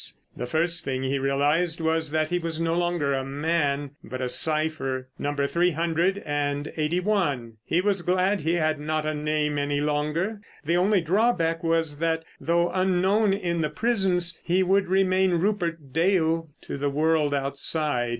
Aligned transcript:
The 0.35 0.47
first 0.47 0.83
thing 0.83 1.03
he 1.03 1.19
realised 1.19 1.79
was 1.79 2.09
that 2.09 2.31
he 2.31 2.39
was 2.39 2.59
no 2.59 2.73
longer 2.75 3.13
a 3.13 3.23
man, 3.23 3.91
but 4.03 4.19
a 4.19 4.29
cypher, 4.29 5.09
number 5.19 5.45
three 5.45 5.69
hundred 5.69 6.23
and 6.25 6.73
eighty 6.75 6.99
one. 6.99 7.57
He 7.63 7.81
was 7.81 8.01
glad 8.01 8.41
he 8.41 8.55
had 8.55 8.79
not 8.79 9.05
a 9.05 9.13
name 9.13 9.59
any 9.59 9.79
longer. 9.79 10.41
The 10.65 10.75
only 10.75 11.01
drawback 11.01 11.63
was 11.63 11.99
that, 11.99 12.25
though 12.39 12.71
unknown 12.71 13.31
in 13.31 13.61
the 13.61 13.69
prisons, 13.69 14.41
he 14.43 14.63
would 14.63 14.87
remain 14.87 15.33
Rupert 15.35 15.93
Dale 15.93 16.49
to 16.61 16.79
the 16.79 16.89
world 16.89 17.35
outside. 17.35 18.09